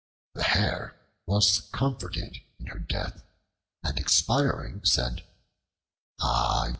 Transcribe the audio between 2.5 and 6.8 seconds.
in her death, and expiring said, "Ah!